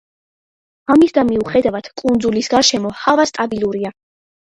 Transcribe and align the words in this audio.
ამისდა 0.93 1.25
მიუხედავად, 1.27 1.91
კუნძულების 2.03 2.53
გარშემო 2.57 2.97
ჰავა 3.07 3.31
სტაბილურია. 3.35 3.99